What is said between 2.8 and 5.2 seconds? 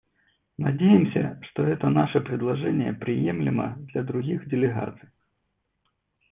приемлемо для других делегаций.